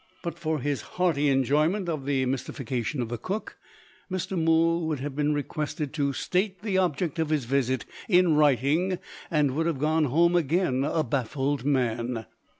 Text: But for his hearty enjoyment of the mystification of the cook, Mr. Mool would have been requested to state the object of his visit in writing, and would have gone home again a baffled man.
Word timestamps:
But 0.23 0.39
for 0.39 0.57
his 0.59 0.81
hearty 0.97 1.29
enjoyment 1.29 1.87
of 1.87 2.05
the 2.07 2.25
mystification 2.25 3.03
of 3.03 3.09
the 3.09 3.19
cook, 3.19 3.57
Mr. 4.11 4.35
Mool 4.35 4.87
would 4.87 4.99
have 4.99 5.15
been 5.15 5.31
requested 5.31 5.93
to 5.93 6.11
state 6.11 6.63
the 6.63 6.79
object 6.79 7.19
of 7.19 7.29
his 7.29 7.45
visit 7.45 7.85
in 8.09 8.33
writing, 8.35 8.97
and 9.29 9.51
would 9.55 9.67
have 9.67 9.77
gone 9.77 10.05
home 10.05 10.35
again 10.35 10.83
a 10.83 11.03
baffled 11.03 11.65
man. 11.65 12.25